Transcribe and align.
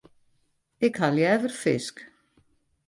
Ik 0.87 0.95
ha 1.01 1.07
leaver 1.15 1.53
fisk. 1.61 1.95